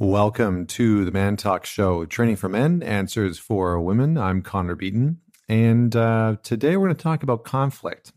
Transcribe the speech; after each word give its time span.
Welcome 0.00 0.66
to 0.66 1.04
the 1.04 1.10
ManTalks 1.10 1.64
Show, 1.64 2.04
training 2.04 2.36
for 2.36 2.48
men, 2.48 2.84
answers 2.84 3.36
for 3.36 3.80
women. 3.80 4.16
I'm 4.16 4.42
Connor 4.42 4.76
Beaton, 4.76 5.18
and 5.48 5.96
uh, 5.96 6.36
today 6.44 6.76
we're 6.76 6.86
going 6.86 6.96
to 6.96 7.02
talk 7.02 7.24
about 7.24 7.42
conflict 7.42 8.12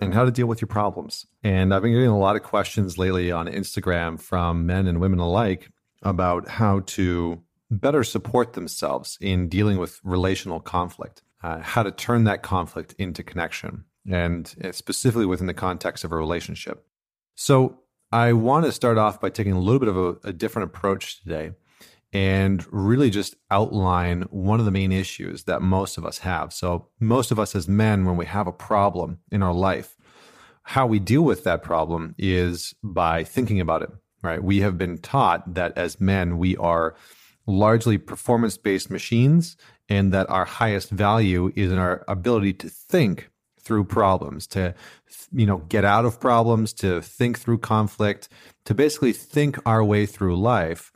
and 0.00 0.14
how 0.14 0.24
to 0.24 0.30
deal 0.30 0.46
with 0.46 0.62
your 0.62 0.68
problems. 0.68 1.26
And 1.42 1.74
I've 1.74 1.82
been 1.82 1.92
getting 1.92 2.08
a 2.08 2.18
lot 2.18 2.36
of 2.36 2.42
questions 2.42 2.96
lately 2.96 3.30
on 3.30 3.48
Instagram 3.48 4.18
from 4.18 4.64
men 4.64 4.86
and 4.86 4.98
women 4.98 5.18
alike 5.18 5.68
about 6.02 6.48
how 6.48 6.80
to 6.86 7.42
better 7.70 8.02
support 8.02 8.54
themselves 8.54 9.18
in 9.20 9.50
dealing 9.50 9.76
with 9.76 10.00
relational 10.04 10.58
conflict, 10.58 11.22
uh, 11.42 11.58
how 11.58 11.82
to 11.82 11.90
turn 11.90 12.24
that 12.24 12.42
conflict 12.42 12.94
into 12.96 13.22
connection, 13.22 13.84
and 14.10 14.54
uh, 14.64 14.72
specifically 14.72 15.26
within 15.26 15.48
the 15.48 15.52
context 15.52 16.02
of 16.02 16.12
a 16.12 16.16
relationship. 16.16 16.86
So, 17.34 17.80
I 18.14 18.32
want 18.32 18.64
to 18.64 18.70
start 18.70 18.96
off 18.96 19.20
by 19.20 19.28
taking 19.28 19.54
a 19.54 19.58
little 19.58 19.80
bit 19.80 19.88
of 19.88 19.96
a, 19.96 20.28
a, 20.28 20.32
different 20.32 20.70
approach 20.70 21.20
today 21.20 21.50
and 22.12 22.64
really 22.72 23.10
just 23.10 23.34
outline 23.50 24.22
one 24.30 24.60
of 24.60 24.66
the 24.66 24.70
main 24.70 24.92
issues 24.92 25.42
that 25.44 25.62
most 25.62 25.98
of 25.98 26.06
us 26.06 26.18
have. 26.18 26.52
So, 26.52 26.86
most 27.00 27.32
of 27.32 27.40
us 27.40 27.56
as 27.56 27.66
men, 27.66 28.04
when 28.04 28.16
we 28.16 28.26
have 28.26 28.46
a 28.46 28.52
problem 28.52 29.18
in 29.32 29.42
our 29.42 29.52
life, 29.52 29.96
how 30.62 30.86
we 30.86 31.00
deal 31.00 31.22
with 31.22 31.42
that 31.42 31.64
problem 31.64 32.14
is 32.16 32.72
by 32.84 33.24
thinking 33.24 33.58
about 33.58 33.82
it, 33.82 33.90
right? 34.22 34.40
We 34.40 34.60
have 34.60 34.78
been 34.78 34.98
taught 34.98 35.54
that 35.54 35.76
as 35.76 36.00
men, 36.00 36.38
we 36.38 36.56
are 36.58 36.94
largely 37.48 37.98
performance 37.98 38.56
based 38.56 38.92
machines 38.92 39.56
and 39.88 40.12
that 40.12 40.30
our 40.30 40.44
highest 40.44 40.88
value 40.90 41.50
is 41.56 41.72
in 41.72 41.78
our 41.78 42.04
ability 42.06 42.52
to 42.52 42.68
think 42.68 43.28
through 43.64 43.84
problems, 43.84 44.46
to 44.48 44.74
you 45.32 45.46
know 45.46 45.58
get 45.68 45.84
out 45.84 46.04
of 46.04 46.20
problems, 46.20 46.72
to 46.74 47.00
think 47.00 47.38
through 47.38 47.58
conflict, 47.58 48.28
to 48.64 48.74
basically 48.74 49.12
think 49.12 49.58
our 49.66 49.82
way 49.82 50.06
through 50.06 50.36
life, 50.36 50.92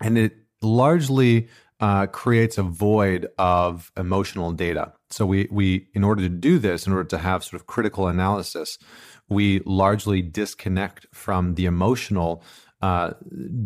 and 0.00 0.18
it 0.18 0.36
largely 0.62 1.48
uh, 1.80 2.06
creates 2.06 2.58
a 2.58 2.62
void 2.62 3.28
of 3.38 3.92
emotional 3.96 4.52
data. 4.52 4.92
So 5.10 5.26
we 5.26 5.48
we 5.50 5.88
in 5.94 6.04
order 6.04 6.22
to 6.22 6.28
do 6.28 6.58
this, 6.58 6.86
in 6.86 6.92
order 6.92 7.08
to 7.08 7.18
have 7.18 7.44
sort 7.44 7.60
of 7.60 7.66
critical 7.66 8.08
analysis, 8.08 8.78
we 9.28 9.60
largely 9.64 10.22
disconnect 10.22 11.06
from 11.12 11.54
the 11.54 11.66
emotional 11.66 12.42
uh, 12.82 13.12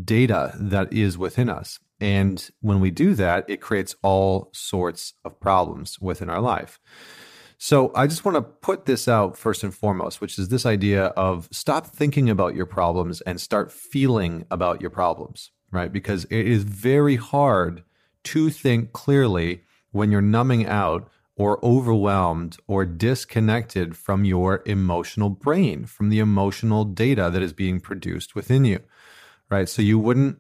data 0.04 0.52
that 0.58 0.92
is 0.92 1.19
within 1.19 1.48
us. 1.48 1.78
And 2.00 2.50
when 2.60 2.80
we 2.80 2.91
do 2.91 3.14
that, 3.14 3.44
it 3.48 3.60
creates 3.60 3.94
all 4.02 4.50
sorts 4.52 5.14
of 5.24 5.38
problems 5.38 6.00
within 6.00 6.28
our 6.28 6.41
life. 6.41 6.80
So 7.64 7.92
I 7.94 8.08
just 8.08 8.24
want 8.24 8.34
to 8.34 8.42
put 8.42 8.86
this 8.86 9.06
out 9.06 9.38
first 9.38 9.62
and 9.62 9.72
foremost, 9.72 10.20
which 10.20 10.36
is 10.36 10.48
this 10.48 10.66
idea 10.66 11.05
of 11.16 11.48
stop 11.52 11.86
thinking 11.86 12.28
about 12.28 12.56
your 12.56 12.66
problems 12.66 13.20
and 13.20 13.41
start 13.41 13.70
feeling 13.70 14.44
about 14.50 14.80
your 14.80 14.91
problems, 14.91 15.52
right? 15.70 15.92
Because 15.92 16.24
it 16.24 16.48
is 16.48 16.64
very 16.64 17.14
hard 17.14 17.84
to 18.24 18.50
think 18.50 18.92
clearly 18.92 19.62
when 19.92 20.10
you're 20.10 20.20
numbing 20.20 20.66
out 20.66 21.08
or 21.36 21.64
overwhelmed 21.64 22.56
or 22.66 22.84
disconnected 22.84 23.97
from 23.97 24.24
your 24.24 24.64
emotional 24.66 25.30
brain, 25.30 25.84
from 25.84 26.08
the 26.08 26.19
emotional 26.19 26.84
data 26.84 27.30
that 27.30 27.42
is 27.42 27.52
being 27.52 27.78
produced 27.78 28.34
within 28.34 28.64
you, 28.64 28.80
right? 29.50 29.69
So 29.69 29.82
you 29.82 30.00
wouldn't 30.00 30.38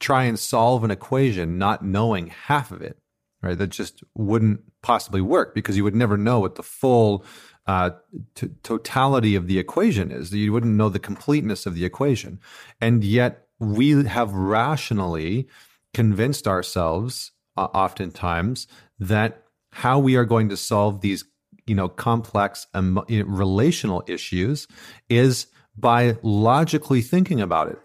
try 0.00 0.24
and 0.24 0.36
solve 0.36 0.82
an 0.82 0.90
equation 0.90 1.58
not 1.58 1.84
knowing 1.84 2.26
half 2.26 2.72
of 2.72 2.82
it 2.82 2.98
right? 3.46 3.58
That 3.58 3.68
just 3.68 4.02
wouldn't 4.14 4.60
possibly 4.82 5.20
work 5.20 5.54
because 5.54 5.76
you 5.76 5.84
would 5.84 5.94
never 5.94 6.16
know 6.16 6.40
what 6.40 6.56
the 6.56 6.62
full 6.62 7.24
uh, 7.66 7.90
t- 8.34 8.50
totality 8.62 9.34
of 9.34 9.46
the 9.46 9.58
equation 9.58 10.10
is. 10.10 10.32
You 10.32 10.52
wouldn't 10.52 10.74
know 10.74 10.88
the 10.88 10.98
completeness 10.98 11.66
of 11.66 11.74
the 11.74 11.84
equation. 11.84 12.40
And 12.80 13.02
yet 13.02 13.46
we 13.58 14.04
have 14.04 14.32
rationally 14.32 15.48
convinced 15.94 16.46
ourselves 16.46 17.32
uh, 17.56 17.68
oftentimes 17.72 18.66
that 18.98 19.42
how 19.70 19.98
we 19.98 20.16
are 20.16 20.24
going 20.24 20.48
to 20.48 20.56
solve 20.56 21.00
these 21.00 21.24
you 21.66 21.74
know 21.74 21.88
complex 21.88 22.66
um, 22.74 23.02
relational 23.08 24.02
issues 24.06 24.68
is 25.08 25.46
by 25.76 26.16
logically 26.22 27.02
thinking 27.02 27.40
about 27.40 27.68
it 27.68 27.78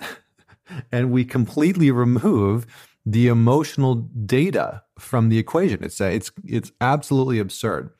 and 0.91 1.11
we 1.11 1.25
completely 1.25 1.89
remove 1.89 2.65
the 3.05 3.27
emotional 3.27 3.95
data 3.95 4.83
from 5.01 5.29
the 5.29 5.37
equation. 5.37 5.83
It's 5.83 5.99
it's 5.99 6.31
it's 6.45 6.71
absolutely 6.79 7.39
absurd. 7.39 7.91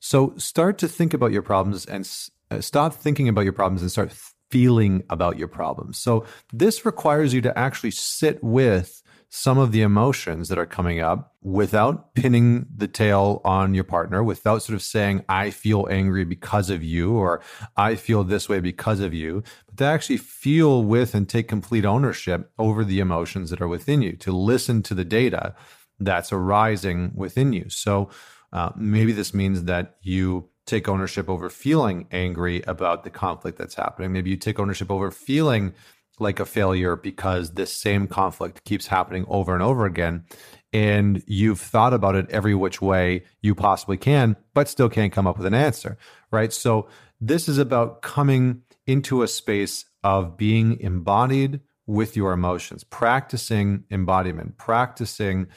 So 0.00 0.34
start 0.36 0.78
to 0.78 0.88
think 0.88 1.14
about 1.14 1.32
your 1.32 1.42
problems 1.42 1.86
and 1.86 2.08
uh, 2.50 2.60
stop 2.60 2.94
thinking 2.94 3.28
about 3.28 3.44
your 3.44 3.52
problems 3.52 3.82
and 3.82 3.90
start 3.90 4.12
feeling 4.50 5.02
about 5.10 5.38
your 5.38 5.48
problems. 5.48 5.98
So 5.98 6.24
this 6.52 6.84
requires 6.86 7.34
you 7.34 7.40
to 7.42 7.58
actually 7.58 7.90
sit 7.90 8.42
with 8.42 9.02
some 9.30 9.58
of 9.58 9.72
the 9.72 9.82
emotions 9.82 10.48
that 10.48 10.58
are 10.58 10.66
coming 10.66 11.00
up 11.00 11.34
without 11.42 12.14
pinning 12.14 12.66
the 12.74 12.88
tail 12.88 13.42
on 13.44 13.74
your 13.74 13.84
partner, 13.84 14.24
without 14.24 14.62
sort 14.62 14.74
of 14.74 14.82
saying, 14.82 15.22
I 15.28 15.50
feel 15.50 15.86
angry 15.90 16.24
because 16.24 16.70
of 16.70 16.82
you, 16.82 17.12
or 17.12 17.42
I 17.76 17.94
feel 17.94 18.24
this 18.24 18.48
way 18.48 18.60
because 18.60 19.00
of 19.00 19.12
you, 19.12 19.42
but 19.66 19.76
to 19.78 19.84
actually 19.84 20.16
feel 20.16 20.82
with 20.82 21.14
and 21.14 21.28
take 21.28 21.46
complete 21.46 21.84
ownership 21.84 22.50
over 22.58 22.84
the 22.84 23.00
emotions 23.00 23.50
that 23.50 23.60
are 23.60 23.68
within 23.68 24.00
you, 24.00 24.12
to 24.16 24.32
listen 24.32 24.82
to 24.84 24.94
the 24.94 25.04
data 25.04 25.54
that's 26.00 26.32
arising 26.32 27.12
within 27.14 27.52
you. 27.52 27.68
So 27.68 28.10
uh, 28.52 28.70
maybe 28.76 29.12
this 29.12 29.34
means 29.34 29.64
that 29.64 29.96
you 30.02 30.48
take 30.66 30.88
ownership 30.88 31.28
over 31.28 31.48
feeling 31.48 32.06
angry 32.12 32.62
about 32.66 33.02
the 33.02 33.10
conflict 33.10 33.58
that's 33.58 33.74
happening. 33.74 34.12
Maybe 34.12 34.30
you 34.30 34.36
take 34.36 34.58
ownership 34.58 34.90
over 34.90 35.10
feeling 35.10 35.72
like 36.20 36.40
a 36.40 36.46
failure 36.46 36.96
because 36.96 37.52
this 37.52 37.72
same 37.72 38.06
conflict 38.06 38.64
keeps 38.64 38.86
happening 38.86 39.24
over 39.28 39.54
and 39.54 39.62
over 39.62 39.86
again. 39.86 40.24
And 40.72 41.22
you've 41.26 41.60
thought 41.60 41.94
about 41.94 42.14
it 42.14 42.28
every 42.30 42.54
which 42.54 42.82
way 42.82 43.24
you 43.40 43.54
possibly 43.54 43.96
can, 43.96 44.36
but 44.52 44.68
still 44.68 44.90
can't 44.90 45.12
come 45.12 45.26
up 45.26 45.38
with 45.38 45.46
an 45.46 45.54
answer, 45.54 45.96
right? 46.30 46.52
So, 46.52 46.88
this 47.20 47.48
is 47.48 47.58
about 47.58 48.02
coming 48.02 48.62
into 48.86 49.22
a 49.22 49.28
space 49.28 49.86
of 50.04 50.36
being 50.36 50.78
embodied 50.78 51.60
with 51.86 52.16
your 52.16 52.32
emotions, 52.32 52.84
practicing 52.84 53.82
embodiment, 53.90 54.56
practicing 54.56 55.48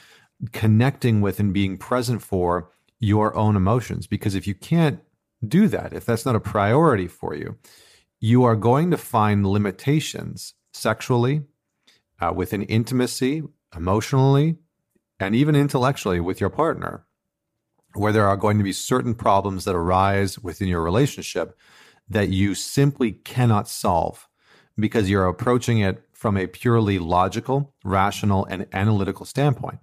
connecting 0.50 1.20
with 1.20 1.38
and 1.38 1.52
being 1.52 1.78
present 1.78 2.22
for 2.22 2.70
your 2.98 3.34
own 3.36 3.56
emotions. 3.56 4.06
Because 4.06 4.34
if 4.34 4.46
you 4.46 4.54
can't 4.54 5.00
do 5.46 5.68
that, 5.68 5.92
if 5.92 6.04
that's 6.04 6.26
not 6.26 6.36
a 6.36 6.40
priority 6.40 7.06
for 7.06 7.34
you, 7.34 7.58
you 8.20 8.44
are 8.44 8.56
going 8.56 8.90
to 8.90 8.96
find 8.96 9.46
limitations 9.46 10.54
sexually, 10.72 11.42
uh, 12.20 12.32
within 12.34 12.62
intimacy, 12.62 13.42
emotionally, 13.76 14.56
and 15.18 15.34
even 15.34 15.54
intellectually 15.54 16.20
with 16.20 16.40
your 16.40 16.50
partner, 16.50 17.04
where 17.94 18.12
there 18.12 18.26
are 18.26 18.36
going 18.36 18.58
to 18.58 18.64
be 18.64 18.72
certain 18.72 19.14
problems 19.14 19.64
that 19.64 19.74
arise 19.74 20.38
within 20.38 20.68
your 20.68 20.82
relationship 20.82 21.58
that 22.08 22.28
you 22.28 22.54
simply 22.54 23.12
cannot 23.12 23.68
solve 23.68 24.28
because 24.76 25.10
you're 25.10 25.26
approaching 25.26 25.80
it 25.80 26.02
from 26.22 26.36
a 26.36 26.46
purely 26.46 27.00
logical, 27.00 27.74
rational, 27.82 28.44
and 28.44 28.68
analytical 28.72 29.26
standpoint. 29.26 29.80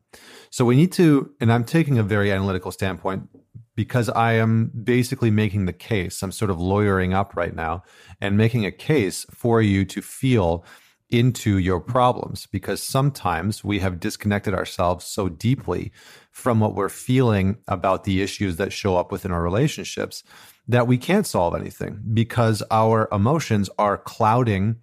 So 0.50 0.64
we 0.64 0.78
need 0.78 0.94
to, 0.94 1.34
and 1.42 1.52
I'm 1.52 1.66
taking 1.66 1.98
a 1.98 2.04
very 2.04 2.32
analytical 2.32 2.72
standpoint 2.72 3.28
because 3.76 4.08
I 4.08 4.36
am 4.36 4.72
basically 4.86 5.32
making 5.32 5.66
the 5.66 5.74
case. 5.74 6.24
I'm 6.24 6.32
sort 6.32 6.50
of 6.50 6.58
lawyering 6.58 7.14
up 7.14 7.36
right 7.36 7.54
now 7.54 7.84
and 8.22 8.38
making 8.38 8.66
a 8.66 8.72
case 8.72 9.26
for 9.32 9.62
you 9.62 9.84
to 9.84 10.02
feel 10.02 10.64
into 11.10 11.58
your 11.58 11.82
problems 11.82 12.46
because 12.46 12.82
sometimes 12.82 13.62
we 13.62 13.80
have 13.80 14.00
disconnected 14.00 14.54
ourselves 14.54 15.04
so 15.04 15.28
deeply 15.28 15.92
from 16.32 16.62
what 16.62 16.74
we're 16.74 16.88
feeling 16.88 17.58
about 17.68 18.06
the 18.06 18.22
issues 18.22 18.56
that 18.56 18.72
show 18.72 18.96
up 18.96 19.12
within 19.12 19.34
our 19.34 19.44
relationships 19.44 20.24
that 20.70 20.88
we 20.88 20.98
can't 20.98 21.28
solve 21.28 21.54
anything 21.54 22.00
because 22.14 22.64
our 22.72 23.10
emotions 23.12 23.70
are 23.78 23.98
clouding 23.98 24.78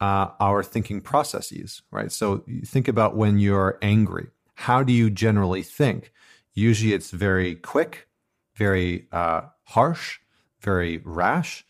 uh, 0.00 0.28
our 0.40 0.62
thinking 0.62 1.00
processes, 1.00 1.82
right? 1.90 2.10
So 2.10 2.44
think 2.64 2.88
about 2.88 3.16
when 3.16 3.38
you're 3.38 3.78
angry. 3.82 4.28
How 4.54 4.82
do 4.82 4.92
you 4.92 5.10
generally 5.10 5.62
think? 5.62 6.12
Usually 6.54 6.92
it's 6.92 7.10
very 7.10 7.54
quick, 7.54 8.08
very 8.54 9.06
uh, 9.12 9.42
harsh, 9.64 10.18
very 10.60 10.98
rash. 11.04 11.64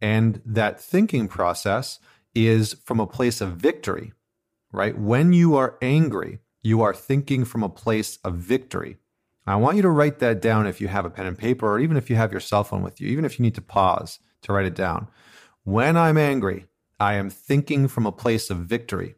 And 0.00 0.40
that 0.44 0.80
thinking 0.80 1.28
process 1.28 1.98
is 2.34 2.74
from 2.84 3.00
a 3.00 3.06
place 3.06 3.40
of 3.40 3.52
victory, 3.52 4.12
right? 4.72 4.98
When 4.98 5.32
you 5.32 5.56
are 5.56 5.78
angry, 5.80 6.40
you 6.62 6.82
are 6.82 6.94
thinking 6.94 7.44
from 7.44 7.62
a 7.62 7.68
place 7.68 8.18
of 8.24 8.34
victory. 8.34 8.98
I 9.46 9.56
want 9.56 9.76
you 9.76 9.82
to 9.82 9.90
write 9.90 10.20
that 10.20 10.40
down 10.40 10.66
if 10.66 10.80
you 10.80 10.88
have 10.88 11.04
a 11.04 11.10
pen 11.10 11.26
and 11.26 11.38
paper, 11.38 11.70
or 11.70 11.78
even 11.78 11.96
if 11.96 12.08
you 12.08 12.16
have 12.16 12.32
your 12.32 12.40
cell 12.40 12.64
phone 12.64 12.82
with 12.82 13.00
you, 13.00 13.08
even 13.08 13.26
if 13.26 13.38
you 13.38 13.42
need 13.42 13.54
to 13.56 13.60
pause 13.60 14.18
to 14.42 14.52
write 14.52 14.66
it 14.66 14.74
down. 14.74 15.08
When 15.64 15.96
I'm 15.96 16.16
angry, 16.16 16.66
I 17.00 17.14
am 17.14 17.30
thinking 17.30 17.88
from 17.88 18.06
a 18.06 18.12
place 18.12 18.50
of 18.50 18.58
victory. 18.58 19.14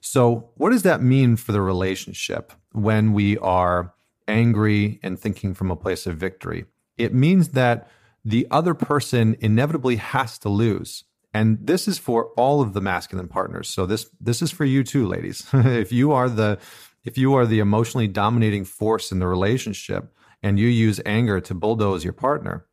So, 0.00 0.50
what 0.56 0.70
does 0.70 0.82
that 0.82 1.02
mean 1.02 1.36
for 1.36 1.52
the 1.52 1.60
relationship 1.60 2.52
when 2.72 3.12
we 3.12 3.38
are 3.38 3.94
angry 4.28 5.00
and 5.02 5.18
thinking 5.18 5.54
from 5.54 5.70
a 5.70 5.76
place 5.76 6.06
of 6.06 6.16
victory. 6.16 6.66
It 6.98 7.14
means 7.14 7.50
that 7.50 7.88
the 8.24 8.46
other 8.50 8.74
person 8.74 9.36
inevitably 9.40 9.96
has 9.96 10.38
to 10.38 10.48
lose. 10.48 11.04
And 11.32 11.58
this 11.60 11.86
is 11.86 11.98
for 11.98 12.28
all 12.36 12.60
of 12.60 12.72
the 12.72 12.80
masculine 12.80 13.28
partners. 13.28 13.68
So 13.68 13.86
this 13.86 14.08
this 14.20 14.40
is 14.40 14.50
for 14.50 14.64
you 14.64 14.82
too, 14.82 15.06
ladies. 15.06 15.46
if 15.52 15.92
you 15.92 16.12
are 16.12 16.28
the 16.28 16.58
if 17.04 17.18
you 17.18 17.34
are 17.34 17.46
the 17.46 17.60
emotionally 17.60 18.08
dominating 18.08 18.64
force 18.64 19.12
in 19.12 19.18
the 19.18 19.26
relationship 19.26 20.12
and 20.42 20.58
you 20.58 20.66
use 20.66 21.00
anger 21.04 21.40
to 21.40 21.54
bulldoze 21.54 22.04
your 22.04 22.14
partner, 22.14 22.66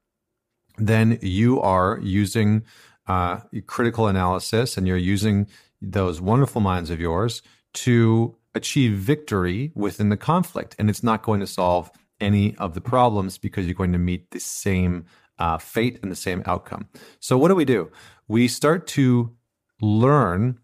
then 0.77 1.19
you 1.21 1.61
are 1.61 1.99
using 2.01 2.63
uh, 3.07 3.39
critical 3.67 4.07
analysis 4.07 4.77
and 4.77 4.87
you're 4.87 4.97
using 4.97 5.47
those 5.81 6.21
wonderful 6.21 6.61
minds 6.61 6.89
of 6.89 6.99
yours 6.99 7.41
to 7.73 8.35
achieve 8.55 8.93
victory 8.93 9.71
within 9.75 10.09
the 10.09 10.17
conflict. 10.17 10.75
And 10.79 10.89
it's 10.89 11.03
not 11.03 11.23
going 11.23 11.39
to 11.39 11.47
solve 11.47 11.91
any 12.19 12.55
of 12.57 12.73
the 12.73 12.81
problems 12.81 13.37
because 13.37 13.65
you're 13.65 13.75
going 13.75 13.91
to 13.91 13.97
meet 13.97 14.31
the 14.31 14.39
same 14.39 15.05
uh, 15.39 15.57
fate 15.57 15.99
and 16.01 16.11
the 16.11 16.15
same 16.15 16.43
outcome. 16.45 16.87
So, 17.19 17.37
what 17.37 17.49
do 17.49 17.55
we 17.55 17.65
do? 17.65 17.91
We 18.27 18.47
start 18.47 18.87
to 18.87 19.35
learn 19.81 20.59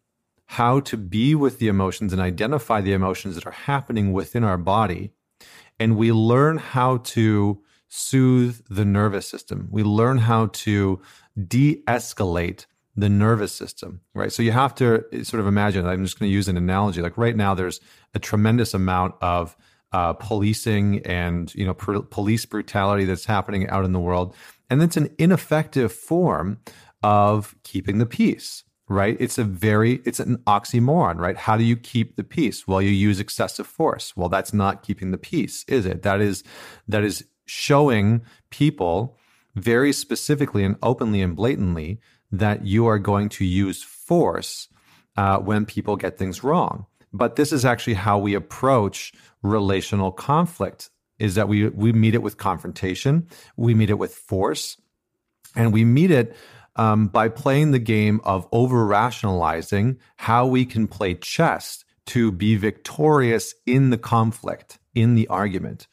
how 0.45 0.79
to 0.79 0.97
be 0.97 1.35
with 1.35 1.59
the 1.59 1.67
emotions 1.67 2.13
and 2.13 2.21
identify 2.21 2.81
the 2.81 2.93
emotions 2.93 3.35
that 3.35 3.45
are 3.45 3.51
happening 3.51 4.13
within 4.13 4.43
our 4.43 4.57
body. 4.57 5.11
And 5.79 5.97
we 5.97 6.11
learn 6.11 6.57
how 6.57 6.97
to 6.97 7.61
soothe 7.89 8.61
the 8.69 8.85
nervous 8.85 9.27
system. 9.27 9.67
We 9.71 9.83
learn 9.83 10.19
how 10.19 10.47
to 10.47 11.01
de 11.47 11.83
escalate 11.87 12.65
the 12.95 13.09
nervous 13.09 13.51
system, 13.51 14.01
right? 14.13 14.31
So 14.31 14.43
you 14.43 14.51
have 14.51 14.75
to 14.75 15.03
sort 15.23 15.39
of 15.39 15.47
imagine, 15.47 15.85
I'm 15.85 16.03
just 16.03 16.19
going 16.19 16.29
to 16.29 16.33
use 16.33 16.47
an 16.47 16.57
analogy. 16.57 17.01
Like 17.01 17.17
right 17.17 17.35
now, 17.35 17.53
there's 17.53 17.79
a 18.13 18.19
tremendous 18.19 18.73
amount 18.73 19.15
of 19.21 19.55
uh, 19.91 20.13
policing 20.13 20.99
and, 21.05 21.53
you 21.55 21.65
know, 21.65 21.73
pr- 21.73 21.99
police 21.99 22.45
brutality 22.45 23.05
that's 23.05 23.25
happening 23.25 23.67
out 23.69 23.85
in 23.85 23.91
the 23.91 23.99
world. 23.99 24.35
And 24.69 24.83
it's 24.83 24.97
an 24.97 25.09
ineffective 25.17 25.91
form 25.91 26.59
of 27.01 27.55
keeping 27.63 27.97
the 27.97 28.05
peace, 28.05 28.63
right? 28.87 29.17
It's 29.19 29.37
a 29.37 29.43
very, 29.43 30.01
it's 30.05 30.19
an 30.19 30.37
oxymoron, 30.45 31.17
right? 31.17 31.37
How 31.37 31.57
do 31.57 31.63
you 31.63 31.77
keep 31.77 32.17
the 32.17 32.23
peace? 32.23 32.67
Well, 32.67 32.81
you 32.81 32.91
use 32.91 33.19
excessive 33.19 33.65
force. 33.65 34.15
Well, 34.15 34.29
that's 34.29 34.53
not 34.53 34.83
keeping 34.83 35.11
the 35.11 35.17
peace, 35.17 35.63
is 35.67 35.85
it? 35.85 36.03
That 36.03 36.21
is, 36.21 36.43
that 36.87 37.03
is 37.03 37.25
showing 37.49 38.21
people 38.51 39.17
very 39.55 39.91
specifically 39.91 40.63
and 40.63 40.75
openly 40.83 41.21
and 41.21 41.35
blatantly 41.35 41.99
that 42.31 42.65
you 42.65 42.85
are 42.85 42.99
going 42.99 43.27
to 43.29 43.43
use 43.43 43.81
force 43.83 44.67
uh, 45.17 45.37
when 45.39 45.65
people 45.65 45.95
get 45.95 46.17
things 46.17 46.43
wrong. 46.43 46.85
But 47.11 47.35
this 47.35 47.51
is 47.51 47.65
actually 47.65 47.95
how 47.95 48.19
we 48.19 48.35
approach 48.35 49.13
relational 49.41 50.11
conflict 50.11 50.89
is 51.17 51.35
that 51.35 51.47
we 51.47 51.67
we 51.69 51.91
meet 51.91 52.15
it 52.15 52.21
with 52.21 52.37
confrontation, 52.37 53.27
we 53.57 53.73
meet 53.73 53.89
it 53.89 53.97
with 53.97 54.13
force, 54.13 54.79
and 55.55 55.73
we 55.73 55.83
meet 55.83 56.11
it 56.11 56.35
um, 56.75 57.07
by 57.07 57.27
playing 57.27 57.71
the 57.71 57.79
game 57.79 58.21
of 58.23 58.47
over 58.51 58.85
rationalizing 58.85 59.97
how 60.17 60.45
we 60.45 60.65
can 60.65 60.87
play 60.87 61.15
chess 61.15 61.83
to 62.05 62.31
be 62.31 62.55
victorious 62.55 63.53
in 63.65 63.89
the 63.89 63.97
conflict, 63.97 64.79
in 64.95 65.15
the 65.15 65.27
argument. 65.27 65.87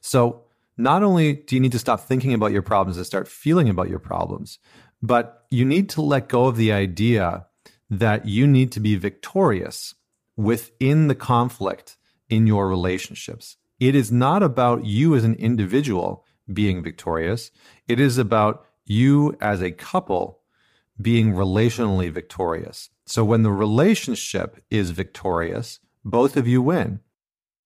So 0.00 0.44
not 0.80 1.02
only 1.02 1.34
do 1.34 1.54
you 1.54 1.60
need 1.60 1.72
to 1.72 1.78
stop 1.78 2.00
thinking 2.00 2.34
about 2.34 2.52
your 2.52 2.62
problems 2.62 2.96
and 2.96 3.06
start 3.06 3.28
feeling 3.28 3.68
about 3.68 3.88
your 3.88 3.98
problems, 3.98 4.58
but 5.02 5.46
you 5.50 5.64
need 5.64 5.88
to 5.90 6.02
let 6.02 6.28
go 6.28 6.46
of 6.46 6.56
the 6.56 6.72
idea 6.72 7.46
that 7.88 8.26
you 8.26 8.46
need 8.46 8.72
to 8.72 8.80
be 8.80 8.96
victorious 8.96 9.94
within 10.36 11.08
the 11.08 11.14
conflict 11.14 11.96
in 12.28 12.46
your 12.46 12.68
relationships. 12.68 13.56
It 13.78 13.94
is 13.94 14.12
not 14.12 14.42
about 14.42 14.84
you 14.84 15.14
as 15.16 15.24
an 15.24 15.34
individual 15.34 16.24
being 16.52 16.82
victorious. 16.82 17.50
It 17.88 17.98
is 17.98 18.18
about 18.18 18.64
you 18.84 19.36
as 19.40 19.62
a 19.62 19.72
couple 19.72 20.40
being 21.00 21.32
relationally 21.32 22.10
victorious. 22.10 22.90
So 23.06 23.24
when 23.24 23.42
the 23.42 23.52
relationship 23.52 24.62
is 24.70 24.90
victorious, 24.90 25.80
both 26.04 26.36
of 26.36 26.46
you 26.46 26.62
win. 26.62 27.00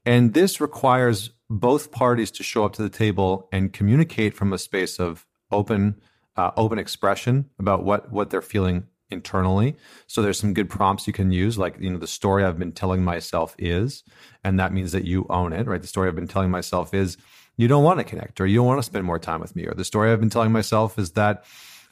And 0.07 0.35
this 0.35 0.61
requires 0.61 1.31
both 1.51 1.91
parties 1.91 2.31
to 2.33 2.43
show 2.43 2.65
up 2.65 2.73
to 2.75 2.83
the 2.83 2.89
table 2.89 3.49
and 3.53 3.73
communicate 3.73 4.35
from 4.35 4.53
a 4.53 4.59
space 4.59 4.99
of 4.99 5.27
open 5.51 6.01
uh, 6.37 6.51
open 6.57 6.79
expression 6.79 7.49
about 7.59 7.85
what 7.85 8.11
what 8.11 8.31
they're 8.31 8.43
feeling 8.43 8.87
internally. 9.11 9.77
So 10.07 10.23
there's 10.23 10.39
some 10.39 10.55
good 10.55 10.69
prompts 10.69 11.07
you 11.07 11.13
can 11.13 11.31
use, 11.31 11.59
like 11.59 11.77
you 11.79 11.91
know 11.91 11.99
the 11.99 12.07
story 12.07 12.45
I've 12.45 12.59
been 12.59 12.73
telling 12.73 13.05
myself 13.05 13.55
is, 13.59 14.03
and 14.43 14.59
that 14.59 14.73
means 14.73 14.93
that 14.93 15.05
you 15.05 15.27
own 15.31 15.53
it, 15.53 15.67
right? 15.67 15.81
The 15.81 15.87
story 15.87 16.09
I've 16.09 16.15
been 16.15 16.29
telling 16.29 16.51
myself 16.51 16.93
is 16.95 17.17
you 17.57 17.69
don't 17.69 17.85
want 17.85 18.01
to 18.01 18.05
connect, 18.05 18.41
or 18.41 18.47
you 18.47 18.57
don't 18.57 18.67
want 18.67 18.79
to 18.79 18.83
spend 18.83 19.05
more 19.05 19.19
time 19.19 19.41
with 19.41 19.55
me, 19.55 19.67
or 19.67 19.75
the 19.75 19.85
story 19.85 20.11
I've 20.11 20.21
been 20.21 20.31
telling 20.31 20.53
myself 20.53 20.99
is 20.99 21.13
that 21.13 21.45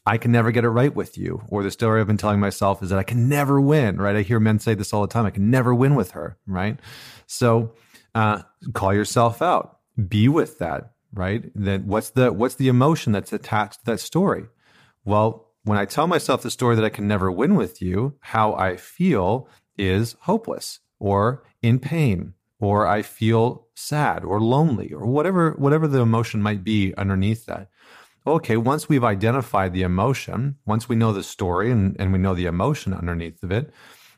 I 0.05 0.19
can 0.19 0.33
never 0.33 0.51
get 0.51 0.65
it 0.65 0.71
right 0.71 0.95
with 0.95 1.17
you, 1.17 1.43
or 1.49 1.63
the 1.63 1.71
story 1.71 2.01
I've 2.01 2.09
been 2.09 2.17
telling 2.17 2.41
myself 2.41 2.83
is 2.83 2.91
that 2.91 2.99
I 2.99 3.05
can 3.05 3.29
never 3.29 3.61
win, 3.61 3.99
right? 3.99 4.17
I 4.17 4.23
hear 4.23 4.41
men 4.41 4.59
say 4.59 4.75
this 4.75 4.93
all 4.93 5.03
the 5.03 5.13
time. 5.13 5.27
I 5.27 5.31
can 5.31 5.51
never 5.51 5.73
win 5.75 5.95
with 5.95 6.13
her, 6.13 6.37
right? 6.47 6.81
So 7.27 7.75
uh, 8.15 8.43
call 8.73 8.95
yourself 8.95 9.43
out, 9.43 9.79
be 10.09 10.29
with 10.29 10.59
that, 10.59 10.93
right? 11.13 11.45
Then 11.55 11.87
what's 11.87 12.11
the 12.11 12.33
what's 12.33 12.57
the 12.57 12.69
emotion 12.69 13.13
that's 13.13 13.33
attached 13.33 13.81
to 13.81 13.87
that 13.87 14.01
story? 14.01 14.45
Well, 15.05 15.49
when 15.65 15.79
I 15.79 15.85
tell 15.85 16.07
myself 16.07 16.43
the 16.43 16.51
story 16.51 16.77
that 16.77 16.85
I 16.85 16.91
can 16.91 17.07
never 17.07 17.31
win 17.31 17.55
with 17.55 17.81
you, 17.81 18.17
how 18.21 18.55
I 18.55 18.77
feel 18.77 19.49
is 19.79 20.17
hopeless 20.21 20.81
or 20.99 21.45
in 21.63 21.79
pain 21.79 22.35
or 22.61 22.87
I 22.87 23.03
feel 23.03 23.67
sad 23.75 24.25
or 24.25 24.41
lonely 24.41 24.93
or 24.93 25.07
whatever 25.07 25.53
whatever 25.53 25.89
the 25.89 26.01
emotion 26.01 26.43
might 26.43 26.63
be 26.63 26.95
underneath 26.97 27.47
that. 27.47 27.69
Okay, 28.25 28.57
once 28.57 28.89
we've 28.89 29.03
identified 29.03 29.73
the 29.73 29.83
emotion, 29.83 30.57
once 30.65 30.89
we 30.89 30.95
know 30.95 31.13
the 31.13 31.25
story 31.25 31.73
and, 31.73 31.97
and 31.99 32.13
we 32.13 32.21
know 32.21 32.35
the 32.35 32.47
emotion 32.47 32.95
underneath 32.95 33.43
of 33.43 33.51
it, 33.51 33.73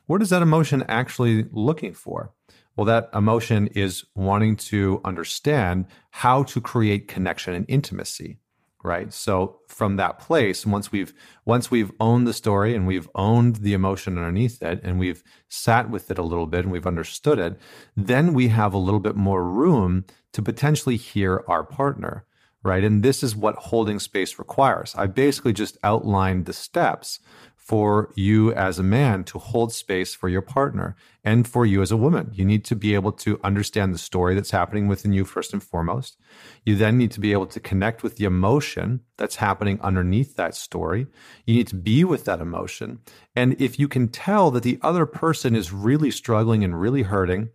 what 0.07 0.21
is 0.21 0.29
that 0.29 0.41
emotion 0.41 0.83
actually 0.87 1.45
looking 1.51 1.93
for? 1.93 2.31
Well, 2.75 2.85
that 2.85 3.09
emotion 3.13 3.67
is 3.67 4.03
wanting 4.15 4.57
to 4.57 5.01
understand 5.05 5.85
how 6.11 6.43
to 6.43 6.59
create 6.59 7.07
connection 7.07 7.53
and 7.53 7.65
intimacy, 7.69 8.39
right? 8.83 9.13
So 9.13 9.59
from 9.69 9.95
that 9.95 10.19
place, 10.19 10.65
once 10.65 10.91
we've 10.91 11.13
once 11.45 11.71
we've 11.71 11.91
owned 12.01 12.27
the 12.27 12.33
story 12.33 12.75
and 12.75 12.85
we've 12.85 13.09
owned 13.15 13.57
the 13.57 13.73
emotion 13.73 14.17
underneath 14.17 14.61
it 14.61 14.81
and 14.83 14.99
we've 14.99 15.23
sat 15.47 15.89
with 15.89 16.11
it 16.11 16.17
a 16.17 16.23
little 16.23 16.47
bit 16.47 16.65
and 16.65 16.71
we've 16.71 16.87
understood 16.87 17.39
it, 17.39 17.57
then 17.95 18.33
we 18.33 18.49
have 18.49 18.73
a 18.73 18.77
little 18.77 18.99
bit 18.99 19.15
more 19.15 19.43
room 19.43 20.03
to 20.33 20.41
potentially 20.41 20.97
hear 20.97 21.45
our 21.47 21.63
partner, 21.63 22.25
right? 22.61 22.83
And 22.83 23.03
this 23.03 23.23
is 23.23 23.37
what 23.37 23.55
holding 23.55 23.99
space 23.99 24.37
requires. 24.37 24.93
I 24.97 25.07
basically 25.07 25.53
just 25.53 25.77
outlined 25.81 26.45
the 26.45 26.51
steps 26.51 27.19
for 27.65 28.11
you 28.13 28.53
as 28.53 28.77
a 28.77 28.83
man 28.83 29.23
to 29.23 29.39
hold 29.39 29.73
space 29.73 30.13
for 30.13 30.29
your 30.29 30.43
partner 30.43 30.95
and 31.23 31.47
for 31.47 31.65
you 31.65 31.81
as 31.81 31.91
a 31.91 31.97
woman. 31.97 32.29
You 32.31 32.45
need 32.45 32.63
to 32.65 32.75
be 32.75 32.93
able 32.93 33.11
to 33.13 33.39
understand 33.43 33.91
the 33.91 33.97
story 33.97 34.35
that's 34.35 34.51
happening 34.51 34.87
within 34.87 35.13
you 35.13 35.25
first 35.25 35.51
and 35.51 35.63
foremost. 35.63 36.15
You 36.63 36.75
then 36.75 36.95
need 36.95 37.09
to 37.13 37.19
be 37.19 37.31
able 37.31 37.47
to 37.47 37.59
connect 37.59 38.03
with 38.03 38.17
the 38.17 38.25
emotion 38.25 39.01
that's 39.17 39.37
happening 39.37 39.81
underneath 39.81 40.35
that 40.35 40.53
story. 40.53 41.07
You 41.47 41.55
need 41.55 41.67
to 41.69 41.75
be 41.75 42.03
with 42.03 42.25
that 42.25 42.39
emotion. 42.39 42.99
And 43.35 43.59
if 43.59 43.79
you 43.79 43.87
can 43.87 44.09
tell 44.09 44.51
that 44.51 44.61
the 44.61 44.77
other 44.83 45.07
person 45.07 45.55
is 45.55 45.73
really 45.73 46.11
struggling 46.11 46.63
and 46.63 46.79
really 46.79 47.01
hurting, 47.01 47.49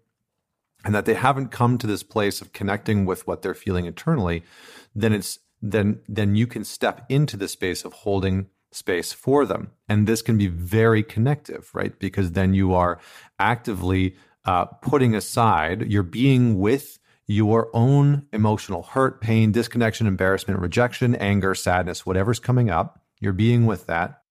and 0.84 0.92
that 0.92 1.04
they 1.04 1.14
haven't 1.14 1.52
come 1.52 1.78
to 1.78 1.86
this 1.86 2.02
place 2.02 2.40
of 2.40 2.52
connecting 2.52 3.06
with 3.06 3.28
what 3.28 3.42
they're 3.42 3.54
feeling 3.54 3.84
internally, 3.84 4.42
then 4.92 5.12
it's 5.12 5.38
then 5.62 6.00
then 6.08 6.34
you 6.34 6.48
can 6.48 6.64
step 6.64 7.04
into 7.08 7.36
the 7.36 7.46
space 7.46 7.84
of 7.84 7.92
holding 7.92 8.46
space 8.72 9.12
for 9.12 9.44
them. 9.44 9.70
And 9.88 10.06
this 10.06 10.22
can 10.22 10.38
be 10.38 10.46
very 10.46 11.02
connective, 11.02 11.70
right? 11.74 11.98
Because 11.98 12.32
then 12.32 12.54
you 12.54 12.74
are 12.74 12.98
actively 13.38 14.16
uh, 14.44 14.66
putting 14.66 15.14
aside, 15.14 15.90
you're 15.90 16.02
being 16.02 16.58
with 16.58 16.98
your 17.26 17.70
own 17.72 18.26
emotional 18.32 18.82
hurt, 18.82 19.20
pain, 19.20 19.52
disconnection, 19.52 20.06
embarrassment, 20.06 20.58
rejection, 20.58 21.14
anger, 21.14 21.54
sadness, 21.54 22.04
whatever's 22.04 22.40
coming 22.40 22.70
up. 22.70 23.04
You're 23.20 23.32
being 23.32 23.66
with 23.66 23.86
that. 23.86 24.22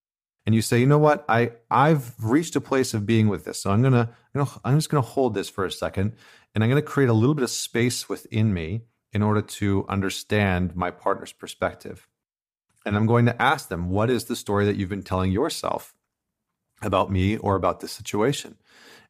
And 0.46 0.53
you 0.53 0.62
say, 0.62 0.79
you 0.79 0.86
know 0.86 0.98
what? 0.98 1.24
I, 1.29 1.51
I've 1.72 2.13
reached 2.22 2.58
a 2.58 2.62
place 2.62 2.93
of 2.93 3.05
being 3.05 3.29
with 3.29 3.46
this. 3.46 3.62
So 3.62 3.72
I'm 3.72 3.81
gonna, 3.81 4.10
you 4.34 4.41
know, 4.41 4.50
I'm 4.65 4.77
just 4.77 4.89
gonna 4.89 5.01
hold 5.01 5.34
this 5.34 5.50
for 5.50 5.63
a 5.63 5.72
second 5.72 6.13
and 6.53 6.63
I'm 6.63 6.69
gonna 6.69 6.81
create 6.81 7.10
a 7.10 7.13
little 7.13 7.36
bit 7.36 7.43
of 7.43 7.51
space 7.51 8.10
within 8.10 8.53
me 8.53 8.81
in 9.13 9.22
order 9.22 9.41
to 9.41 9.86
understand 9.88 10.75
my 10.75 10.91
partner's 10.91 11.31
perspective. 11.31 12.09
And 12.86 12.95
I'm 12.95 13.05
going 13.05 13.25
to 13.25 13.41
ask 13.41 13.69
them, 13.69 13.89
what 13.89 14.09
is 14.09 14.25
the 14.25 14.36
story 14.36 14.65
that 14.65 14.77
you've 14.77 14.89
been 14.89 15.03
telling 15.03 15.31
yourself 15.31 15.93
about 16.81 17.12
me 17.12 17.38
or 17.38 17.55
about 17.55 17.79
this 17.79 17.91
situation? 17.91 18.57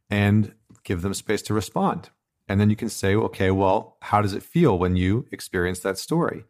And 0.10 0.54
give 0.84 1.02
them 1.02 1.14
space 1.14 1.42
to 1.44 1.54
respond. 1.54 2.10
And 2.48 2.60
then 2.60 2.70
you 2.70 2.76
can 2.76 2.90
say, 2.90 3.14
okay, 3.16 3.52
well, 3.52 3.98
how 4.02 4.22
does 4.22 4.34
it 4.34 4.42
feel 4.42 4.78
when 4.78 4.96
you 4.96 5.28
experience 5.32 5.82
that 5.82 6.00
story? 6.00 6.46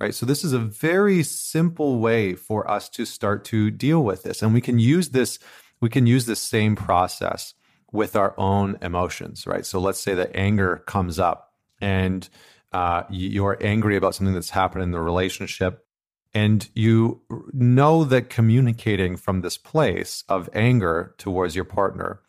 Right. 0.00 0.14
So 0.14 0.26
this 0.26 0.42
is 0.42 0.52
a 0.52 0.58
very 0.58 1.22
simple 1.22 2.00
way 2.00 2.34
for 2.34 2.68
us 2.68 2.88
to 2.90 3.04
start 3.04 3.44
to 3.46 3.70
deal 3.70 4.02
with 4.02 4.22
this. 4.24 4.42
And 4.42 4.52
we 4.52 4.60
can 4.60 4.78
use 4.78 5.10
this, 5.10 5.38
we 5.80 5.90
can 5.90 6.06
use 6.06 6.26
this 6.26 6.40
same 6.40 6.74
process 6.74 7.54
with 7.92 8.16
our 8.16 8.34
own 8.38 8.78
emotions, 8.80 9.46
right? 9.46 9.64
So 9.64 9.78
let's 9.78 10.00
say 10.00 10.14
that 10.14 10.34
anger 10.34 10.82
comes 10.86 11.20
up 11.20 11.52
and 11.80 12.28
uh, 12.72 13.02
you're 13.10 13.58
angry 13.60 13.96
about 13.96 14.14
something 14.14 14.34
that's 14.34 14.50
happened 14.50 14.82
in 14.82 14.90
the 14.90 15.00
relationship 15.00 15.86
and 16.34 16.68
you 16.74 17.20
know 17.52 18.04
that 18.04 18.30
communicating 18.30 19.16
from 19.16 19.40
this 19.40 19.56
place 19.56 20.24
of 20.28 20.48
anger 20.52 21.14
towards 21.18 21.54
your 21.54 21.64
partner 21.64 22.20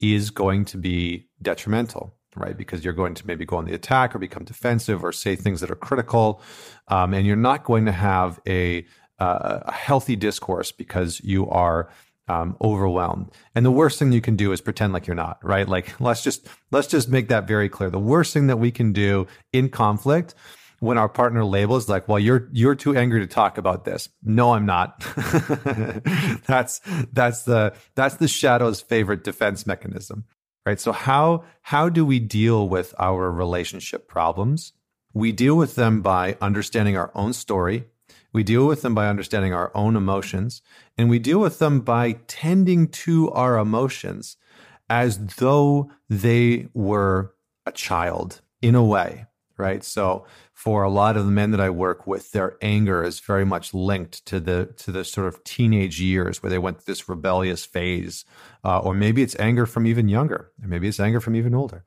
is 0.00 0.30
going 0.30 0.64
to 0.64 0.78
be 0.78 1.28
detrimental 1.42 2.14
right? 2.36 2.56
Because 2.56 2.84
you're 2.84 2.94
going 2.94 3.14
to 3.14 3.26
maybe 3.26 3.44
go 3.44 3.56
on 3.56 3.64
the 3.64 3.74
attack 3.74 4.14
or 4.14 4.18
become 4.18 4.44
defensive 4.44 5.04
or 5.04 5.12
say 5.12 5.36
things 5.36 5.60
that 5.60 5.70
are 5.70 5.76
critical, 5.76 6.40
um, 6.88 7.12
and 7.14 7.26
you're 7.26 7.36
not 7.36 7.64
going 7.64 7.86
to 7.86 7.92
have 7.92 8.40
a, 8.46 8.86
uh, 9.18 9.60
a 9.62 9.72
healthy 9.72 10.16
discourse 10.16 10.72
because 10.72 11.20
you 11.22 11.48
are 11.50 11.90
um, 12.28 12.56
overwhelmed. 12.60 13.30
And 13.54 13.66
the 13.66 13.72
worst 13.72 13.98
thing 13.98 14.12
you 14.12 14.20
can 14.20 14.36
do 14.36 14.52
is 14.52 14.60
pretend 14.60 14.92
like 14.92 15.06
you're 15.06 15.16
not, 15.16 15.38
right? 15.42 15.68
Like 15.68 16.00
let's 16.00 16.22
just 16.22 16.46
let's 16.70 16.86
just 16.86 17.08
make 17.08 17.28
that 17.28 17.48
very 17.48 17.68
clear. 17.68 17.90
The 17.90 17.98
worst 17.98 18.32
thing 18.32 18.46
that 18.46 18.58
we 18.58 18.70
can 18.70 18.92
do 18.92 19.26
in 19.52 19.68
conflict 19.68 20.34
when 20.80 20.98
our 20.98 21.08
partner 21.08 21.44
labels 21.44 21.88
like, 21.88 22.08
"Well, 22.08 22.18
you're 22.18 22.48
you're 22.52 22.74
too 22.74 22.96
angry 22.96 23.20
to 23.20 23.26
talk 23.26 23.56
about 23.56 23.84
this." 23.84 24.08
No, 24.22 24.52
I'm 24.54 24.66
not. 24.66 25.00
that's 26.46 26.80
that's 27.12 27.44
the 27.44 27.74
that's 27.94 28.16
the 28.16 28.28
shadow's 28.28 28.80
favorite 28.80 29.24
defense 29.24 29.66
mechanism 29.66 30.24
right? 30.66 30.80
So 30.80 30.92
how 30.92 31.44
how 31.62 31.88
do 31.88 32.04
we 32.04 32.18
deal 32.18 32.68
with 32.68 32.94
our 32.98 33.30
relationship 33.30 34.08
problems? 34.08 34.72
We 35.12 35.32
deal 35.32 35.56
with 35.56 35.74
them 35.74 36.02
by 36.02 36.36
understanding 36.40 36.96
our 36.96 37.10
own 37.14 37.32
story. 37.32 37.86
We 38.32 38.44
deal 38.44 38.66
with 38.66 38.82
them 38.82 38.94
by 38.94 39.08
understanding 39.08 39.52
our 39.52 39.72
own 39.74 39.96
emotions, 39.96 40.62
and 40.96 41.10
we 41.10 41.18
deal 41.18 41.40
with 41.40 41.58
them 41.58 41.80
by 41.80 42.12
tending 42.28 42.88
to 42.88 43.30
our 43.32 43.58
emotions 43.58 44.36
as 44.88 45.18
though 45.36 45.90
they 46.08 46.68
were 46.72 47.34
a 47.66 47.72
child 47.72 48.40
in 48.62 48.76
a 48.76 48.84
way, 48.84 49.26
right? 49.60 49.84
So 49.84 50.26
for 50.52 50.82
a 50.82 50.90
lot 50.90 51.16
of 51.16 51.26
the 51.26 51.30
men 51.30 51.50
that 51.52 51.60
I 51.60 51.70
work 51.70 52.06
with, 52.06 52.32
their 52.32 52.56
anger 52.62 53.04
is 53.04 53.20
very 53.20 53.44
much 53.44 53.74
linked 53.74 54.24
to 54.26 54.40
the 54.40 54.66
to 54.78 54.90
the 54.90 55.04
sort 55.04 55.28
of 55.28 55.44
teenage 55.44 56.00
years 56.00 56.42
where 56.42 56.50
they 56.50 56.58
went 56.58 56.78
through 56.78 56.92
this 56.92 57.08
rebellious 57.08 57.64
phase, 57.64 58.24
uh, 58.64 58.78
or 58.80 58.94
maybe 58.94 59.22
it's 59.22 59.38
anger 59.38 59.66
from 59.66 59.86
even 59.86 60.08
younger, 60.08 60.50
or 60.62 60.68
maybe 60.68 60.88
it's 60.88 61.00
anger 61.00 61.20
from 61.20 61.36
even 61.36 61.54
older, 61.54 61.84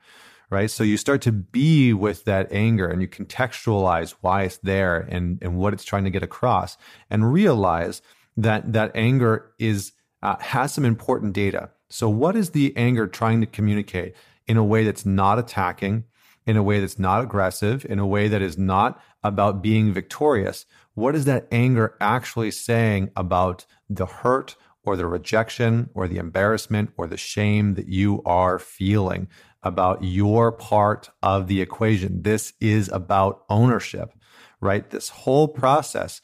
right? 0.50 0.72
So 0.72 0.84
you 0.84 0.98
start 0.98 1.22
to 1.24 1.32
be 1.32 1.94
with 1.94 2.26
that 2.26 2.52
anger 2.52 2.88
and 2.88 3.02
you 3.02 3.08
contextualize 3.08 4.16
why 4.22 4.44
it's 4.44 4.58
there 4.58 5.00
and 5.10 5.40
and 5.42 5.58
what 5.58 5.74
it's 5.74 5.84
trying 5.84 6.06
to 6.06 6.12
get 6.12 6.24
across, 6.24 6.78
and 7.10 7.34
realize 7.34 8.02
that 8.38 8.74
that 8.74 8.92
anger 8.96 9.52
is 9.60 9.92
uh, 10.22 10.38
has 10.40 10.74
some 10.74 10.86
important 10.86 11.34
data. 11.34 11.70
So 11.90 12.10
what 12.10 12.36
is 12.36 12.52
the 12.52 12.76
anger 12.78 13.08
trying 13.08 13.42
to 13.42 13.48
communicate 13.48 14.16
in 14.48 14.58
a 14.58 14.64
way 14.64 14.84
that's 14.84 15.06
not 15.06 15.38
attacking? 15.38 16.06
In 16.46 16.58
a 16.58 16.64
way 16.64 16.80
that's 16.80 17.00
not 17.00 17.24
aggressive, 17.24 17.86
in 17.90 18.00
a 18.00 18.08
way 18.08 18.28
that 18.28 18.42
is 18.42 18.58
not 18.58 19.02
about 19.24 19.62
being 19.62 19.94
victorious. 19.94 20.66
What 20.94 21.16
is 21.16 21.26
that 21.26 21.48
anger 21.52 21.96
actually 22.02 22.52
saying 22.52 23.12
about 23.16 23.66
the 23.90 24.06
hurt 24.06 24.56
or 24.84 24.96
the 24.98 25.08
rejection 25.08 25.90
or 25.94 26.08
the 26.08 26.18
embarrassment 26.18 26.92
or 26.98 27.08
the 27.08 27.18
shame 27.18 27.76
that 27.76 27.88
you 27.88 28.22
are 28.26 28.60
feeling 28.60 29.28
about 29.64 30.04
your 30.04 30.52
part 30.52 31.10
of 31.22 31.48
the 31.48 31.62
equation? 31.62 32.24
This 32.24 32.54
is 32.60 32.90
about 32.90 33.44
ownership, 33.50 34.14
right? 34.60 34.90
This 34.90 35.10
whole 35.10 35.48
process 35.48 36.22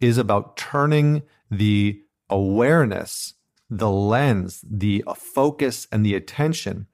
is 0.00 0.18
about 0.18 0.56
turning 0.56 1.22
the 1.50 2.02
awareness, 2.28 3.34
the 3.70 3.90
lens, 3.90 4.62
the 4.68 5.04
focus, 5.16 5.88
and 5.90 6.04
the 6.04 6.14
attention 6.14 6.86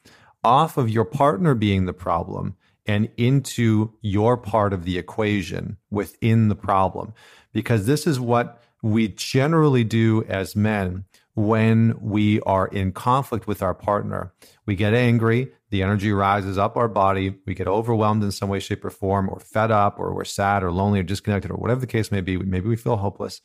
off 0.44 0.76
of 0.76 0.88
your 0.88 1.04
partner 1.04 1.54
being 1.54 1.86
the 1.86 1.92
problem 1.92 2.56
and 2.88 3.10
into 3.16 3.92
your 4.00 4.36
part 4.36 4.72
of 4.72 4.84
the 4.84 4.98
equation 4.98 5.76
within 5.90 6.48
the 6.48 6.56
problem. 6.56 7.12
Because 7.52 7.86
this 7.86 8.06
is 8.06 8.18
what 8.18 8.62
we 8.82 9.08
generally 9.08 9.84
do 9.84 10.24
as 10.24 10.56
men 10.56 11.04
when 11.34 11.94
we 12.00 12.40
are 12.40 12.66
in 12.66 12.90
conflict 12.90 13.46
with 13.46 13.62
our 13.62 13.74
partner. 13.74 14.32
We 14.66 14.74
get 14.74 14.94
angry, 14.94 15.52
the 15.70 15.82
energy 15.82 16.10
rises 16.10 16.58
up 16.58 16.76
our 16.76 16.88
body, 16.88 17.36
we 17.46 17.54
get 17.54 17.68
overwhelmed 17.68 18.24
in 18.24 18.32
some 18.32 18.48
way, 18.48 18.58
shape, 18.58 18.84
or 18.84 18.90
form, 18.90 19.28
or 19.28 19.38
fed 19.38 19.70
up, 19.70 20.00
or 20.00 20.12
we're 20.14 20.24
sad, 20.24 20.64
or 20.64 20.72
lonely, 20.72 21.00
or 21.00 21.04
disconnected, 21.04 21.50
or 21.50 21.56
whatever 21.56 21.80
the 21.80 21.86
case 21.86 22.10
may 22.10 22.22
be. 22.22 22.36
Maybe 22.38 22.68
we 22.68 22.76
feel 22.76 22.96
hopeless. 22.96 23.40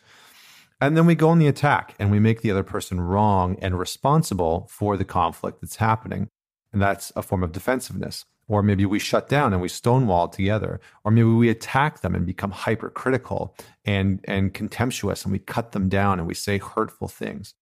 And 0.82 0.98
then 0.98 1.06
we 1.06 1.16
go 1.16 1.30
on 1.30 1.40
the 1.40 1.48
attack 1.48 1.96
and 2.00 2.12
we 2.12 2.20
make 2.20 2.42
the 2.42 2.52
other 2.52 2.64
person 2.64 3.00
wrong 3.00 3.58
and 3.62 3.78
responsible 3.78 4.68
for 4.72 4.98
the 4.98 5.06
conflict 5.06 5.62
that's 5.62 5.78
happening. 5.78 6.30
And 6.74 6.82
that's 6.82 7.12
a 7.16 7.22
form 7.22 7.44
of 7.44 7.52
defensiveness. 7.52 8.26
Or 8.54 8.62
maybe 8.62 8.86
we 8.86 9.00
shut 9.00 9.30
down 9.30 9.52
and 9.52 9.64
we 9.64 9.68
stonewall 9.68 10.28
together. 10.28 10.80
Or 11.04 11.12
maybe 11.12 11.28
we 11.28 11.50
attack 11.50 12.02
them 12.02 12.14
and 12.14 12.24
become 12.24 12.52
hypercritical 12.52 13.58
and, 13.84 14.24
and 14.26 14.54
contemptuous 14.54 15.24
and 15.24 15.32
we 15.32 15.40
cut 15.40 15.72
them 15.72 15.90
down 15.90 16.20
and 16.20 16.28
we 16.28 16.36
say 16.36 16.60
hurtful 16.60 17.08
things. 17.08 17.56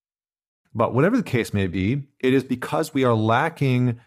But 0.74 0.94
whatever 0.94 1.16
the 1.16 1.24
case 1.24 1.54
may 1.54 1.68
be, 1.68 2.10
it 2.20 2.34
is 2.34 2.44
because 2.44 2.94
we 2.94 3.06
are 3.06 3.14
lacking 3.14 4.02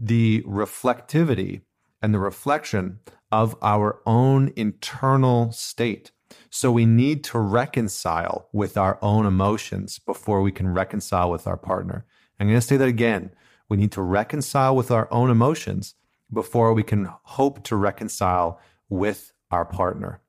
the 0.00 0.44
reflectivity 0.46 1.62
and 2.00 2.14
the 2.14 2.20
reflection 2.20 3.00
of 3.32 3.56
our 3.60 4.00
own 4.06 4.52
internal 4.54 5.50
state. 5.50 6.12
So 6.48 6.70
we 6.70 6.86
need 6.86 7.24
to 7.24 7.40
reconcile 7.40 8.48
with 8.52 8.76
our 8.76 9.00
own 9.02 9.26
emotions 9.26 9.98
before 9.98 10.42
we 10.42 10.52
can 10.52 10.68
reconcile 10.68 11.28
with 11.28 11.48
our 11.48 11.56
partner. 11.56 12.06
I'm 12.38 12.46
going 12.46 12.60
to 12.60 12.64
say 12.64 12.76
that 12.76 12.86
again. 12.86 13.30
We 13.68 13.76
need 13.76 13.90
to 13.92 14.02
reconcile 14.02 14.76
with 14.76 14.92
our 14.92 15.12
own 15.12 15.28
emotions 15.28 15.96
before 16.32 16.72
we 16.72 16.82
can 16.82 17.08
hope 17.22 17.64
to 17.64 17.76
reconcile 17.76 18.60
with 18.88 19.32
our 19.50 19.64
partner. 19.64 20.20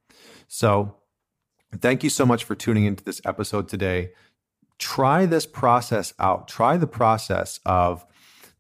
So, 0.48 0.96
thank 1.80 2.04
you 2.04 2.10
so 2.10 2.26
much 2.26 2.44
for 2.44 2.56
tuning 2.56 2.86
into 2.86 3.04
this 3.04 3.22
episode 3.26 3.70
today. 3.70 4.12
Try 4.78 5.26
this 5.26 5.46
process 5.46 6.14
out. 6.20 6.48
Try 6.48 6.78
the 6.78 6.88
process 6.88 7.60
of 7.66 8.06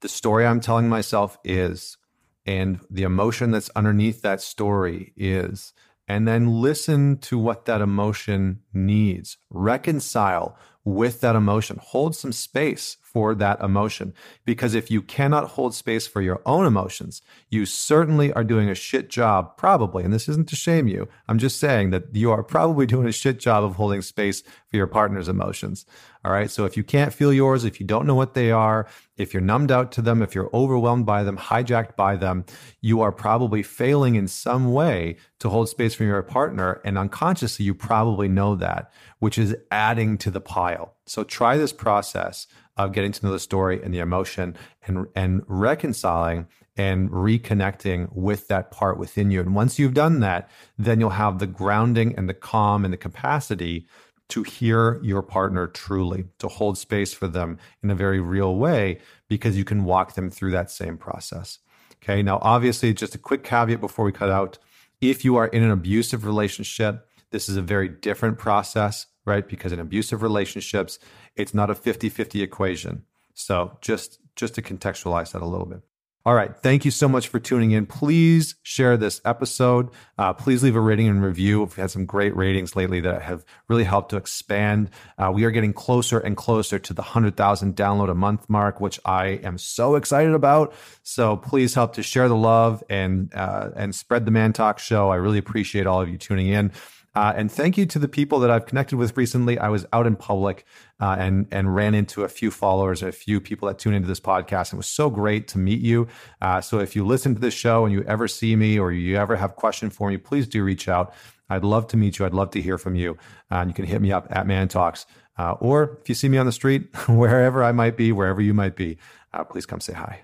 the 0.01 0.09
story 0.09 0.45
I'm 0.45 0.61
telling 0.61 0.89
myself 0.89 1.37
is, 1.43 1.97
and 2.45 2.79
the 2.89 3.03
emotion 3.03 3.51
that's 3.51 3.69
underneath 3.75 4.21
that 4.21 4.41
story 4.41 5.13
is, 5.15 5.73
and 6.07 6.27
then 6.27 6.61
listen 6.61 7.17
to 7.19 7.37
what 7.37 7.65
that 7.65 7.81
emotion 7.81 8.61
needs. 8.73 9.37
Reconcile 9.49 10.57
with 10.83 11.21
that 11.21 11.35
emotion. 11.35 11.79
Hold 11.81 12.15
some 12.15 12.31
space 12.31 12.97
for 13.11 13.35
that 13.35 13.59
emotion. 13.61 14.13
Because 14.45 14.73
if 14.73 14.89
you 14.89 15.01
cannot 15.01 15.49
hold 15.49 15.75
space 15.75 16.07
for 16.07 16.21
your 16.21 16.41
own 16.45 16.65
emotions, 16.65 17.21
you 17.49 17.65
certainly 17.65 18.31
are 18.33 18.43
doing 18.43 18.69
a 18.69 18.75
shit 18.75 19.09
job, 19.09 19.57
probably. 19.57 20.03
And 20.03 20.13
this 20.13 20.29
isn't 20.29 20.47
to 20.49 20.55
shame 20.55 20.87
you. 20.87 21.07
I'm 21.27 21.39
just 21.39 21.59
saying 21.59 21.89
that 21.89 22.15
you 22.15 22.31
are 22.31 22.43
probably 22.43 22.85
doing 22.93 23.07
a 23.07 23.11
shit 23.11 23.39
job 23.39 23.63
of 23.63 23.75
holding 23.75 24.01
space 24.01 24.41
for 24.41 24.77
your 24.77 24.87
partner's 24.87 25.27
emotions. 25.27 25.85
All 26.23 26.31
right. 26.31 26.51
So 26.51 26.65
if 26.65 26.77
you 26.77 26.83
can't 26.83 27.13
feel 27.13 27.33
yours, 27.33 27.65
if 27.65 27.79
you 27.79 27.85
don't 27.85 28.05
know 28.05 28.13
what 28.13 28.35
they 28.35 28.51
are, 28.51 28.87
if 29.17 29.33
you're 29.33 29.41
numbed 29.41 29.71
out 29.71 29.91
to 29.93 30.03
them, 30.03 30.21
if 30.21 30.35
you're 30.35 30.51
overwhelmed 30.53 31.05
by 31.05 31.23
them, 31.23 31.37
hijacked 31.37 31.95
by 31.95 32.15
them, 32.15 32.45
you 32.79 33.01
are 33.01 33.11
probably 33.11 33.63
failing 33.63 34.15
in 34.15 34.27
some 34.27 34.71
way 34.71 35.17
to 35.39 35.49
hold 35.49 35.67
space 35.67 35.95
for 35.95 36.03
your 36.03 36.21
partner. 36.21 36.79
And 36.85 36.97
unconsciously, 36.97 37.65
you 37.65 37.73
probably 37.73 38.27
know 38.27 38.55
that, 38.55 38.91
which 39.17 39.39
is 39.39 39.55
adding 39.71 40.19
to 40.19 40.29
the 40.29 40.41
pile. 40.41 40.95
So 41.05 41.23
try 41.23 41.57
this 41.57 41.73
process 41.73 42.47
of 42.77 42.93
getting 42.93 43.11
to 43.11 43.25
know 43.25 43.31
the 43.31 43.39
story 43.39 43.81
and 43.83 43.93
the 43.93 43.99
emotion 43.99 44.55
and 44.87 45.07
and 45.15 45.41
reconciling 45.47 46.47
and 46.77 47.09
reconnecting 47.09 48.09
with 48.13 48.47
that 48.47 48.71
part 48.71 48.97
within 48.97 49.29
you. 49.29 49.41
And 49.41 49.53
once 49.53 49.77
you've 49.77 49.93
done 49.93 50.21
that, 50.21 50.49
then 50.77 50.99
you'll 50.99 51.09
have 51.11 51.39
the 51.39 51.47
grounding 51.47 52.15
and 52.17 52.29
the 52.29 52.33
calm 52.33 52.85
and 52.85 52.93
the 52.93 52.97
capacity 52.97 53.87
to 54.29 54.43
hear 54.43 54.97
your 55.03 55.21
partner 55.21 55.67
truly, 55.67 56.25
to 56.39 56.47
hold 56.47 56.77
space 56.77 57.11
for 57.11 57.27
them 57.27 57.57
in 57.83 57.91
a 57.91 57.95
very 57.95 58.21
real 58.21 58.55
way, 58.55 58.97
because 59.27 59.57
you 59.57 59.65
can 59.65 59.83
walk 59.83 60.15
them 60.15 60.29
through 60.29 60.51
that 60.51 60.71
same 60.71 60.97
process. 60.97 61.59
Okay. 62.01 62.23
Now, 62.23 62.39
obviously, 62.41 62.93
just 62.93 63.13
a 63.13 63.19
quick 63.19 63.43
caveat 63.43 63.81
before 63.81 64.05
we 64.05 64.13
cut 64.13 64.29
out. 64.29 64.57
If 65.01 65.25
you 65.25 65.35
are 65.35 65.47
in 65.47 65.63
an 65.63 65.71
abusive 65.71 66.25
relationship, 66.25 67.05
this 67.31 67.49
is 67.49 67.57
a 67.57 67.61
very 67.61 67.89
different 67.89 68.37
process, 68.37 69.07
right? 69.25 69.47
Because 69.47 69.71
in 69.71 69.79
abusive 69.79 70.21
relationships, 70.21 70.99
it's 71.35 71.53
not 71.53 71.69
a 71.69 71.75
50-50 71.75 72.41
equation. 72.41 73.03
So 73.33 73.77
just 73.81 74.19
just 74.35 74.55
to 74.55 74.61
contextualize 74.61 75.33
that 75.33 75.41
a 75.41 75.45
little 75.45 75.65
bit. 75.65 75.81
All 76.23 76.35
right. 76.35 76.55
Thank 76.55 76.85
you 76.85 76.91
so 76.91 77.09
much 77.09 77.29
for 77.29 77.39
tuning 77.39 77.71
in. 77.71 77.87
Please 77.87 78.53
share 78.61 78.95
this 78.95 79.19
episode. 79.25 79.89
Uh, 80.19 80.33
please 80.33 80.61
leave 80.61 80.75
a 80.75 80.79
rating 80.79 81.07
and 81.07 81.23
review. 81.23 81.61
We've 81.61 81.75
had 81.75 81.89
some 81.89 82.05
great 82.05 82.35
ratings 82.35 82.75
lately 82.75 83.01
that 83.01 83.23
have 83.23 83.43
really 83.67 83.85
helped 83.85 84.11
to 84.11 84.17
expand. 84.17 84.91
Uh, 85.17 85.31
we 85.33 85.45
are 85.45 85.51
getting 85.51 85.73
closer 85.73 86.19
and 86.19 86.37
closer 86.37 86.77
to 86.77 86.93
the 86.93 87.01
100,000 87.01 87.75
download 87.75 88.11
a 88.11 88.13
month 88.13 88.47
mark, 88.47 88.79
which 88.79 88.99
I 89.03 89.39
am 89.43 89.57
so 89.57 89.95
excited 89.95 90.33
about. 90.33 90.75
So 91.01 91.37
please 91.37 91.73
help 91.73 91.93
to 91.93 92.03
share 92.03 92.29
the 92.29 92.35
love 92.35 92.83
and, 92.87 93.33
uh, 93.33 93.71
and 93.75 93.95
spread 93.95 94.25
the 94.25 94.31
ManTalks 94.31 94.79
show. 94.79 95.09
I 95.09 95.15
really 95.15 95.39
appreciate 95.39 95.87
all 95.87 96.03
of 96.03 96.07
you 96.07 96.19
tuning 96.19 96.49
in. 96.49 96.71
Uh, 97.13 97.33
and 97.35 97.51
thank 97.51 97.77
you 97.77 97.85
to 97.85 97.99
the 97.99 98.07
people 98.07 98.39
that 98.39 98.49
I've 98.49 98.65
connected 98.65 98.97
with 98.97 99.17
recently. 99.17 99.59
I 99.59 99.69
was 99.69 99.85
out 99.91 100.07
in 100.07 100.15
public 100.15 100.65
uh, 100.99 101.15
and 101.19 101.47
and 101.51 101.75
ran 101.75 101.93
into 101.93 102.23
a 102.23 102.29
few 102.29 102.51
followers, 102.51 103.03
a 103.03 103.11
few 103.11 103.41
people 103.41 103.67
that 103.67 103.79
tune 103.79 103.93
into 103.93 104.07
this 104.07 104.19
podcast. 104.19 104.73
It 104.73 104.77
was 104.77 104.87
so 104.87 105.09
great 105.09 105.47
to 105.49 105.57
meet 105.57 105.81
you. 105.81 106.07
Uh, 106.41 106.61
so 106.61 106.79
if 106.79 106.95
you 106.95 107.05
listen 107.05 107.35
to 107.35 107.41
this 107.41 107.53
show 107.53 107.85
and 107.85 107.93
you 107.93 108.03
ever 108.03 108.27
see 108.27 108.55
me 108.55 108.79
or 108.79 108.91
you 108.91 109.17
ever 109.17 109.35
have 109.35 109.51
a 109.51 109.55
question 109.55 109.89
for 109.89 110.09
me, 110.09 110.17
please 110.17 110.47
do 110.47 110.63
reach 110.63 110.87
out. 110.87 111.13
I'd 111.49 111.65
love 111.65 111.87
to 111.87 111.97
meet 111.97 112.17
you. 112.17 112.25
I'd 112.25 112.33
love 112.33 112.51
to 112.51 112.61
hear 112.61 112.77
from 112.77 112.95
you. 112.95 113.17
Uh, 113.49 113.65
you 113.67 113.73
can 113.73 113.85
hit 113.85 114.01
me 114.01 114.11
up 114.13 114.27
at 114.29 114.47
ManTalks. 114.47 115.05
Uh, 115.37 115.53
or 115.59 115.97
if 116.01 116.07
you 116.07 116.15
see 116.15 116.29
me 116.29 116.37
on 116.37 116.45
the 116.45 116.51
street, 116.51 116.95
wherever 117.09 117.63
I 117.63 117.73
might 117.73 117.97
be, 117.97 118.11
wherever 118.11 118.41
you 118.41 118.53
might 118.53 118.75
be, 118.75 118.97
uh, 119.33 119.43
please 119.43 119.65
come 119.65 119.81
say 119.81 119.93
hi. 119.93 120.21